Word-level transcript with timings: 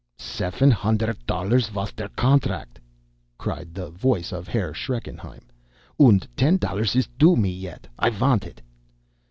"Seven 0.17 0.71
hunderdt 0.71 1.27
dollars 1.27 1.67
vos 1.69 1.91
der 1.91 2.07
contract," 2.07 2.79
cried 3.37 3.75
the 3.75 3.91
voice 3.91 4.31
of 4.31 4.47
Herr 4.47 4.73
Schreckenheim. 4.73 5.43
"Und 5.99 6.27
ten 6.35 6.57
dollars 6.57 6.95
is 6.95 7.07
due 7.19 7.35
me 7.35 7.51
yet. 7.51 7.85
I 7.99 8.09
vant 8.09 8.47
it." 8.47 8.61